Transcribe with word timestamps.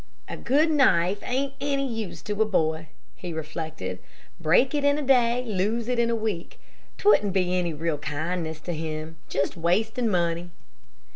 "A 0.27 0.35
good 0.35 0.71
knife 0.71 1.19
ain't 1.21 1.53
any 1.61 1.87
use 1.87 2.23
to 2.23 2.41
a 2.41 2.43
boy," 2.45 2.87
he 3.15 3.33
reflected. 3.33 3.99
"Break 4.39 4.73
it 4.73 4.83
in 4.83 4.97
a 4.97 5.03
day, 5.03 5.43
lose 5.45 5.87
it 5.87 5.99
in 5.99 6.09
a 6.09 6.15
week. 6.15 6.59
'T 6.97 7.07
wouldn't 7.07 7.33
be 7.33 7.55
any 7.55 7.71
real 7.71 7.99
kindness 7.99 8.59
to 8.61 8.73
him. 8.73 9.17
Just 9.29 9.55
wastin' 9.55 10.09
money." 10.09 10.49